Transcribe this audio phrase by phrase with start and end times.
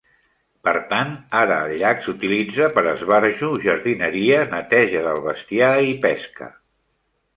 [0.67, 6.49] Per tant, ara el llac s'utilitza per a esbarjo, jardineria, neteja del bestiar i pesca.